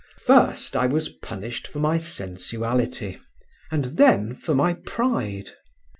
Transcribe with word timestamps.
First 0.17 0.73
was 0.75 1.09
I 1.09 1.11
punished 1.21 1.67
for 1.67 1.77
my 1.77 1.97
sensuality, 1.97 3.19
and 3.69 3.85
then 3.85 4.33
for 4.33 4.55
my 4.55 4.73
pride. 4.73 5.51